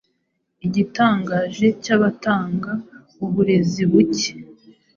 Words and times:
Igitangaje 0.65 1.67
cyabatanga 1.83 2.71
uburezi 3.25 3.81
buke, 3.91 4.31